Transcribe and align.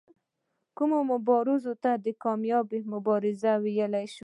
کومو 0.77 0.99
مبارزو 1.11 1.73
ته 1.83 1.91
کامیابه 2.23 2.77
مبارزې 2.93 3.53
وویل 3.57 3.93
شي. 4.13 4.19